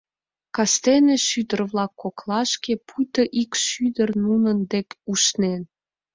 Кастене 0.55 1.15
шӱдыр-влак 1.27 1.91
коклашке, 2.01 2.73
пуйто 2.87 3.23
ик 3.41 3.51
у 3.57 3.59
шӱдыр 3.67 4.09
нунын 4.23 4.57
дек 4.71 4.87
ушнен. 5.11 5.61